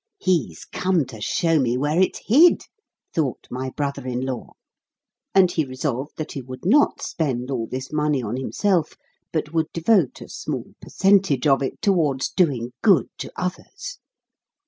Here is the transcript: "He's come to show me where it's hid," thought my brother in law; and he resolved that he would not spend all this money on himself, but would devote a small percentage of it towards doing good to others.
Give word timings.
"He's 0.17 0.65
come 0.65 1.05
to 1.05 1.21
show 1.21 1.59
me 1.59 1.77
where 1.77 2.01
it's 2.01 2.23
hid," 2.25 2.63
thought 3.13 3.45
my 3.51 3.69
brother 3.69 4.07
in 4.07 4.21
law; 4.21 4.53
and 5.35 5.51
he 5.51 5.63
resolved 5.63 6.13
that 6.17 6.31
he 6.31 6.41
would 6.41 6.65
not 6.65 7.03
spend 7.03 7.51
all 7.51 7.67
this 7.67 7.93
money 7.93 8.23
on 8.23 8.35
himself, 8.35 8.95
but 9.31 9.53
would 9.53 9.67
devote 9.73 10.19
a 10.19 10.27
small 10.27 10.73
percentage 10.81 11.45
of 11.45 11.61
it 11.61 11.83
towards 11.83 12.29
doing 12.31 12.73
good 12.81 13.09
to 13.19 13.31
others. 13.35 13.99